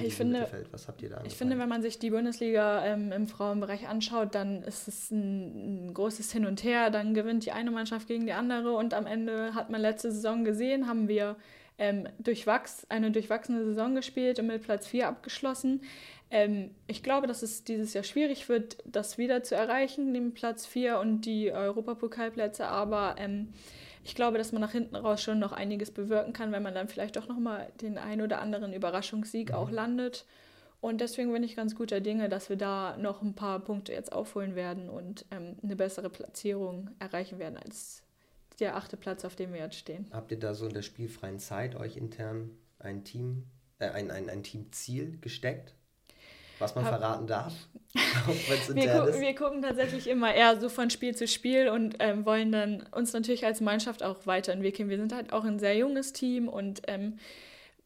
ich 0.02 0.14
finde? 0.14 0.48
Was 0.70 0.88
habt 0.88 1.02
ihr 1.02 1.10
da 1.10 1.22
Ich 1.24 1.34
finde, 1.34 1.58
wenn 1.58 1.68
man 1.68 1.82
sich 1.82 1.98
die 1.98 2.10
Bundesliga 2.10 2.84
ähm, 2.84 3.12
im 3.12 3.26
Frauenbereich 3.26 3.88
anschaut, 3.88 4.34
dann 4.34 4.62
ist 4.62 4.88
es 4.88 5.10
ein, 5.10 5.86
ein, 5.88 5.94
großes 5.94 6.32
Hin 6.32 6.46
und 6.46 6.64
Her. 6.64 6.90
Dann 6.90 7.14
gewinnt 7.14 7.44
die 7.44 7.52
eine 7.52 7.70
Mannschaft 7.70 8.08
gegen 8.08 8.26
die 8.26 8.32
andere 8.32 8.72
und 8.72 8.94
am 8.94 9.06
Ende 9.06 9.54
hat 9.54 9.70
man 9.70 9.80
letzte 9.80 10.12
Saison 10.12 10.44
gesehen, 10.44 10.86
haben 10.86 11.08
wir 11.08 11.36
ähm, 11.78 12.08
durchwachs, 12.18 12.86
eine 12.88 13.10
durchwachsene 13.10 13.64
Saison 13.64 13.94
gespielt 13.94 14.38
und 14.38 14.46
mit 14.46 14.62
Platz 14.62 14.86
4 14.86 15.08
abgeschlossen. 15.08 15.82
Ähm, 16.30 16.70
ich 16.86 17.02
glaube, 17.02 17.26
dass 17.26 17.42
es 17.42 17.64
dieses 17.64 17.94
Jahr 17.94 18.04
schwierig 18.04 18.48
wird, 18.48 18.78
das 18.84 19.18
wieder 19.18 19.42
zu 19.42 19.54
erreichen, 19.54 20.14
den 20.14 20.34
Platz 20.34 20.66
4 20.66 20.98
und 20.98 21.22
die 21.22 21.52
Europapokalplätze, 21.52 22.66
aber 22.66 23.16
ähm, 23.18 23.48
ich 24.04 24.14
glaube, 24.14 24.36
dass 24.36 24.52
man 24.52 24.60
nach 24.60 24.72
hinten 24.72 24.96
raus 24.96 25.22
schon 25.22 25.38
noch 25.38 25.52
einiges 25.52 25.90
bewirken 25.90 26.34
kann, 26.34 26.52
wenn 26.52 26.62
man 26.62 26.74
dann 26.74 26.88
vielleicht 26.88 27.16
doch 27.16 27.26
nochmal 27.26 27.72
den 27.80 27.96
ein 27.96 28.20
oder 28.20 28.40
anderen 28.40 28.72
Überraschungssieg 28.72 29.48
mhm. 29.48 29.54
auch 29.54 29.70
landet. 29.70 30.26
Und 30.82 31.00
deswegen 31.00 31.32
bin 31.32 31.42
ich 31.42 31.56
ganz 31.56 31.74
guter 31.74 32.00
Dinge, 32.00 32.28
dass 32.28 32.50
wir 32.50 32.56
da 32.56 32.98
noch 32.98 33.22
ein 33.22 33.34
paar 33.34 33.60
Punkte 33.60 33.94
jetzt 33.94 34.12
aufholen 34.12 34.54
werden 34.54 34.90
und 34.90 35.24
ähm, 35.30 35.56
eine 35.62 35.76
bessere 35.76 36.10
Platzierung 36.10 36.90
erreichen 36.98 37.38
werden 37.38 37.56
als 37.56 38.02
der 38.60 38.76
achte 38.76 38.98
Platz, 38.98 39.24
auf 39.24 39.34
dem 39.34 39.54
wir 39.54 39.60
jetzt 39.60 39.76
stehen. 39.76 40.06
Habt 40.12 40.30
ihr 40.30 40.38
da 40.38 40.54
so 40.54 40.66
in 40.66 40.74
der 40.74 40.82
spielfreien 40.82 41.38
Zeit 41.38 41.74
euch 41.74 41.96
intern 41.96 42.50
ein 42.78 43.04
Team, 43.04 43.46
äh, 43.78 43.88
ein, 43.88 44.10
ein, 44.10 44.28
ein 44.28 44.42
Teamziel 44.42 45.18
gesteckt? 45.22 45.74
Was 46.58 46.74
man 46.74 46.84
Hab, 46.84 46.98
verraten 46.98 47.26
darf? 47.26 47.52
wir, 47.94 48.86
gu 48.86 49.20
wir, 49.20 49.34
gucken 49.34 49.62
tatsächlich 49.62 50.08
immer 50.08 50.34
eher 50.34 50.60
so 50.60 50.68
von 50.68 50.90
Spiel 50.90 51.14
zu 51.14 51.28
Spiel 51.28 51.68
und 51.68 51.96
ähm, 52.00 52.26
wollen 52.26 52.50
dann 52.50 52.84
uns 52.90 53.12
natürlich 53.12 53.44
als 53.46 53.60
Mannschaft 53.60 54.02
auch 54.02 54.26
weiterentwickeln. 54.26 54.88
Wir 54.88 54.98
sind 54.98 55.12
halt 55.12 55.32
auch 55.32 55.44
ein 55.44 55.58
sehr 55.58 55.76
junges 55.76 56.12
Team 56.12 56.48
und 56.48 56.82
ähm, 56.88 57.18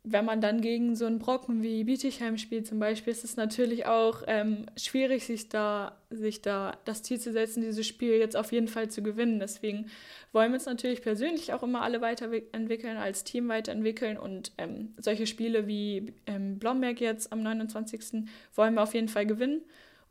wenn 0.04 0.24
man 0.24 0.40
dann 0.40 0.60
gegen 0.60 0.96
so 0.96 1.06
einen 1.06 1.18
Brocken 1.18 1.62
wie 1.62 1.84
Bietigheim 1.84 2.38
spielt 2.38 2.66
zum 2.66 2.78
Beispiel, 2.78 3.12
ist 3.12 3.24
es 3.24 3.36
natürlich 3.36 3.86
auch 3.86 4.22
ähm, 4.26 4.66
schwierig, 4.76 5.26
sich 5.26 5.48
da, 5.48 5.98
sich 6.10 6.40
da 6.40 6.76
das 6.84 7.02
Ziel 7.02 7.20
zu 7.20 7.32
setzen, 7.32 7.60
dieses 7.60 7.86
Spiel 7.86 8.14
jetzt 8.14 8.36
auf 8.36 8.52
jeden 8.52 8.68
Fall 8.68 8.88
zu 8.90 9.02
gewinnen. 9.02 9.40
Deswegen 9.40 9.90
wollen 10.32 10.52
wir 10.52 10.54
uns 10.54 10.66
natürlich 10.66 11.02
persönlich 11.02 11.52
auch 11.52 11.62
immer 11.62 11.82
alle 11.82 12.00
weiterentwickeln, 12.00 12.96
als 12.96 13.24
Team 13.24 13.48
weiterentwickeln 13.48 14.16
und 14.16 14.52
ähm, 14.56 14.94
solche 14.98 15.26
Spiele 15.26 15.66
wie 15.66 16.14
ähm, 16.26 16.58
Blomberg 16.58 17.00
jetzt 17.00 17.32
am 17.32 17.42
29. 17.42 18.24
wollen 18.54 18.74
wir 18.74 18.82
auf 18.82 18.94
jeden 18.94 19.08
Fall 19.08 19.26
gewinnen. 19.26 19.62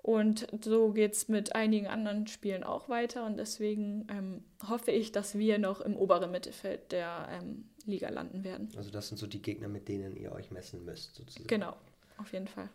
Und 0.08 0.48
so 0.64 0.94
geht 0.94 1.14
es 1.14 1.28
mit 1.28 1.56
einigen 1.56 1.88
anderen 1.88 2.28
Spielen 2.28 2.64
auch 2.64 2.88
weiter 2.88 3.26
und 3.26 3.38
deswegen 3.38 4.08
ähm, 4.10 4.44
hoffe 4.70 4.92
ich, 4.92 5.12
dass 5.12 5.38
wir 5.38 5.58
noch 5.58 5.82
im 5.82 5.98
oberen 5.98 6.32
Mittelfeld 6.32 6.94
der 6.94 7.28
ähm, 7.30 7.66
Liga 7.88 8.10
landen 8.10 8.44
werden. 8.44 8.70
Also 8.76 8.92
das 8.92 9.08
sind 9.08 9.18
so 9.18 9.28
die 9.28 9.42
Gegner, 9.42 9.68
mit 9.68 9.88
denen 9.88 10.16
ihr 10.16 10.32
euch 10.32 10.52
messen 10.52 10.86
müsst, 10.86 11.16
sozusagen. 11.16 11.48
Genau, 11.48 11.76
auf 12.18 12.32
jeden 12.34 12.48
Fall. 12.48 12.70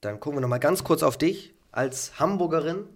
Dann 0.00 0.20
gucken 0.20 0.38
wir 0.38 0.40
nochmal 0.42 0.60
ganz 0.60 0.84
kurz 0.84 1.02
auf 1.02 1.16
dich. 1.16 1.54
Als 1.72 2.18
Hamburgerin, 2.18 2.86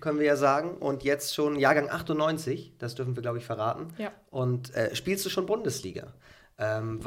können 0.00 0.18
wir 0.18 0.26
ja 0.26 0.36
sagen, 0.36 0.78
und 0.78 1.02
jetzt 1.04 1.34
schon 1.34 1.58
Jahrgang 1.58 1.90
98, 1.90 2.72
das 2.78 2.94
dürfen 2.94 3.14
wir, 3.14 3.22
glaube 3.22 3.38
ich, 3.38 3.44
verraten. 3.44 3.92
Ja. 3.98 4.12
Und 4.30 4.74
äh, 4.74 4.94
spielst 4.94 5.26
du 5.26 5.30
schon 5.30 5.46
Bundesliga? 5.46 6.14
Ähm, 6.58 7.00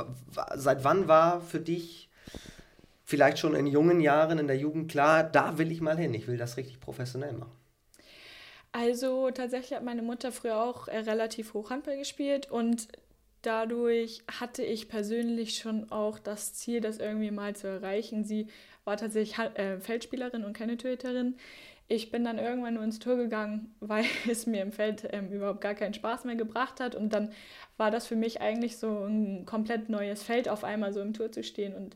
seit 0.56 0.84
wann 0.84 1.08
war 1.08 1.42
für 1.42 1.60
dich 1.60 2.10
vielleicht 3.04 3.40
schon 3.40 3.56
in 3.56 3.68
jungen 3.68 4.00
Jahren 4.00 4.40
in 4.40 4.48
der 4.48 4.58
Jugend 4.58 4.92
klar, 4.92 5.24
da 5.24 5.58
will 5.58 5.72
ich 5.72 5.82
mal 5.82 5.98
hin, 5.98 6.14
ich 6.14 6.28
will 6.28 6.38
das 6.38 6.58
richtig 6.58 6.80
professionell 6.80 7.34
machen? 7.34 7.52
Also 8.72 9.30
tatsächlich 9.30 9.74
hat 9.74 9.84
meine 9.84 10.02
Mutter 10.02 10.32
früher 10.32 10.58
auch 10.58 10.88
äh, 10.88 10.98
relativ 10.98 11.54
hoch 11.54 11.70
Handball 11.70 11.96
gespielt 11.96 12.50
und 12.50 12.88
dadurch 13.44 14.24
hatte 14.40 14.64
ich 14.64 14.90
persönlich 14.90 15.58
schon 15.58 15.92
auch 15.92 16.18
das 16.18 16.54
Ziel, 16.54 16.82
das 16.82 16.98
irgendwie 16.98 17.32
mal 17.32 17.56
zu 17.56 17.68
erreichen. 17.68 18.24
Sie 18.24 18.48
war 18.86 18.98
tatsächlich 18.98 19.38
äh, 19.38 19.80
Feldspielerin 19.80 20.44
und 20.44 20.54
keine 20.54 20.78
Torhüterin. 20.78 21.36
Ich 21.88 22.12
bin 22.12 22.24
dann 22.24 22.40
irgendwann 22.40 22.76
nur 22.76 22.84
ins 22.84 23.00
Tor 23.00 23.18
gegangen, 23.18 23.76
weil 23.80 24.06
es 24.28 24.48
mir 24.48 24.62
im 24.62 24.72
Feld 24.72 25.08
ähm, 25.12 25.32
überhaupt 25.32 25.62
gar 25.62 25.76
keinen 25.76 25.94
Spaß 25.94 26.26
mehr 26.26 26.36
gebracht 26.36 26.80
hat. 26.80 26.96
Und 26.96 27.14
dann 27.14 27.32
war 27.78 27.92
das 27.92 28.08
für 28.08 28.16
mich 28.16 28.42
eigentlich 28.42 28.78
so 28.78 29.06
ein 29.06 29.46
komplett 29.46 29.90
neues 29.90 30.24
Feld, 30.24 30.50
auf 30.50 30.64
einmal 30.64 30.94
so 30.94 31.02
im 31.02 31.14
Tor 31.14 31.32
zu 31.32 31.44
stehen. 31.44 31.76
Und 31.76 31.96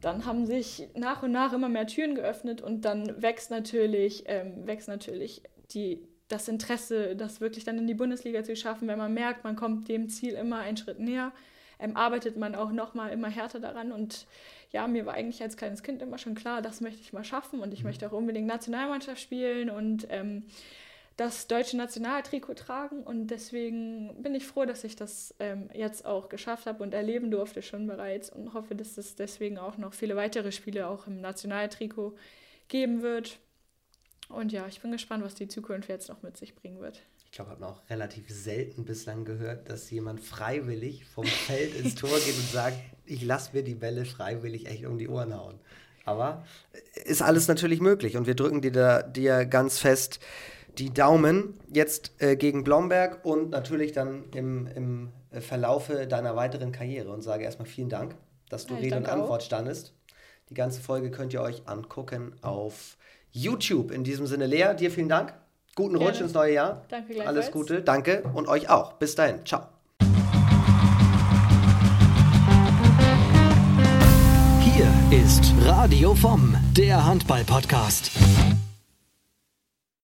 dann 0.00 0.26
haben 0.26 0.46
sich 0.46 0.88
nach 0.94 1.22
und 1.22 1.32
nach 1.32 1.52
immer 1.52 1.68
mehr 1.68 1.86
Türen 1.86 2.14
geöffnet 2.14 2.60
und 2.60 2.82
dann 2.82 3.20
wächst 3.20 3.50
natürlich, 3.50 4.24
ähm, 4.26 4.66
wächst 4.66 4.88
natürlich 4.88 5.42
die, 5.72 6.06
das 6.28 6.48
Interesse, 6.48 7.16
das 7.16 7.40
wirklich 7.40 7.64
dann 7.64 7.78
in 7.78 7.86
die 7.86 7.94
Bundesliga 7.94 8.44
zu 8.44 8.54
schaffen, 8.54 8.86
wenn 8.88 8.98
man 8.98 9.14
merkt, 9.14 9.44
man 9.44 9.56
kommt 9.56 9.88
dem 9.88 10.08
Ziel 10.08 10.34
immer 10.34 10.58
einen 10.60 10.76
Schritt 10.76 11.00
näher, 11.00 11.32
ähm, 11.78 11.96
arbeitet 11.96 12.36
man 12.36 12.54
auch 12.54 12.70
nochmal 12.70 13.12
immer 13.12 13.28
härter 13.28 13.60
daran. 13.60 13.92
Und 13.92 14.26
ja, 14.70 14.86
mir 14.86 15.06
war 15.06 15.14
eigentlich 15.14 15.42
als 15.42 15.56
kleines 15.56 15.82
Kind 15.82 16.02
immer 16.02 16.18
schon 16.18 16.34
klar, 16.34 16.60
das 16.60 16.80
möchte 16.80 17.00
ich 17.00 17.12
mal 17.12 17.24
schaffen 17.24 17.60
und 17.60 17.72
ich 17.72 17.80
mhm. 17.80 17.86
möchte 17.86 18.06
auch 18.06 18.12
unbedingt 18.12 18.46
Nationalmannschaft 18.46 19.20
spielen 19.20 19.70
und 19.70 20.06
ähm, 20.10 20.44
das 21.16 21.48
deutsche 21.48 21.76
Nationaltrikot 21.76 22.54
tragen. 22.54 23.02
Und 23.02 23.28
deswegen 23.28 24.22
bin 24.22 24.34
ich 24.34 24.46
froh, 24.46 24.66
dass 24.66 24.84
ich 24.84 24.94
das 24.94 25.34
ähm, 25.40 25.68
jetzt 25.74 26.06
auch 26.06 26.28
geschafft 26.28 26.66
habe 26.66 26.82
und 26.82 26.94
erleben 26.94 27.30
durfte 27.30 27.60
schon 27.60 27.86
bereits 27.86 28.30
und 28.30 28.54
hoffe, 28.54 28.76
dass 28.76 28.96
es 28.98 29.16
deswegen 29.16 29.58
auch 29.58 29.78
noch 29.78 29.94
viele 29.94 30.14
weitere 30.14 30.52
Spiele 30.52 30.86
auch 30.86 31.06
im 31.06 31.20
Nationaltrikot 31.20 32.14
geben 32.68 33.02
wird. 33.02 33.40
Und 34.28 34.52
ja, 34.52 34.66
ich 34.66 34.80
bin 34.80 34.92
gespannt, 34.92 35.24
was 35.24 35.34
die 35.34 35.48
Zukunft 35.48 35.88
jetzt 35.88 36.08
noch 36.08 36.22
mit 36.22 36.36
sich 36.36 36.54
bringen 36.54 36.80
wird. 36.80 37.00
Ich 37.24 37.32
glaube, 37.32 37.52
ich 37.52 37.62
habe 37.62 37.72
auch 37.72 37.90
relativ 37.90 38.28
selten 38.30 38.84
bislang 38.84 39.24
gehört, 39.24 39.68
dass 39.68 39.90
jemand 39.90 40.20
freiwillig 40.20 41.06
vom 41.06 41.24
Feld 41.24 41.74
ins 41.74 41.94
Tor 41.94 42.18
geht 42.18 42.36
und 42.36 42.48
sagt, 42.50 42.78
ich 43.04 43.22
lasse 43.24 43.50
mir 43.54 43.62
die 43.62 43.74
Bälle 43.74 44.04
freiwillig 44.04 44.66
echt 44.66 44.84
um 44.86 44.98
die 44.98 45.08
Ohren 45.08 45.34
hauen. 45.34 45.58
Aber 46.04 46.44
ist 47.04 47.20
alles 47.20 47.48
natürlich 47.48 47.80
möglich 47.80 48.16
und 48.16 48.26
wir 48.26 48.34
drücken 48.34 48.62
dir, 48.62 48.72
da, 48.72 49.02
dir 49.02 49.44
ganz 49.44 49.78
fest 49.78 50.20
die 50.78 50.92
Daumen 50.92 51.54
jetzt 51.72 52.12
äh, 52.18 52.36
gegen 52.36 52.64
Blomberg 52.64 53.24
und 53.24 53.50
natürlich 53.50 53.92
dann 53.92 54.24
im, 54.32 54.66
im 54.68 55.12
Verlaufe 55.40 56.06
deiner 56.06 56.36
weiteren 56.36 56.72
Karriere 56.72 57.12
und 57.12 57.22
sage 57.22 57.44
erstmal 57.44 57.68
vielen 57.68 57.88
Dank, 57.88 58.14
dass 58.48 58.66
du 58.66 58.74
ja, 58.74 58.80
Rede 58.80 58.96
und 58.96 59.06
Antwort 59.06 59.42
standest. 59.42 59.92
Die 60.48 60.54
ganze 60.54 60.80
Folge 60.80 61.10
könnt 61.10 61.34
ihr 61.34 61.42
euch 61.42 61.66
angucken 61.66 62.34
auf 62.42 62.96
YouTube. 63.32 63.90
In 63.90 64.04
diesem 64.04 64.26
Sinne, 64.26 64.46
Lea, 64.46 64.74
dir 64.78 64.90
vielen 64.90 65.08
Dank. 65.08 65.34
Guten 65.74 65.94
Gerne. 65.94 66.10
Rutsch 66.10 66.20
ins 66.20 66.32
neue 66.34 66.54
Jahr. 66.54 66.82
Danke 66.88 67.14
gleichfalls. 67.14 67.36
Alles 67.36 67.50
Gute, 67.52 67.82
danke 67.82 68.24
und 68.34 68.48
euch 68.48 68.68
auch. 68.68 68.94
Bis 68.94 69.14
dahin, 69.14 69.44
ciao. 69.44 69.62
Hier 74.62 74.92
ist 75.10 75.52
Radio 75.64 76.14
vom, 76.14 76.56
der 76.76 77.04
Handball-Podcast. 77.04 78.10